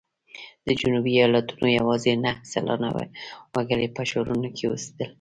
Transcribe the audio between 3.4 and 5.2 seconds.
وګړي په ښارونو کې اوسېدل.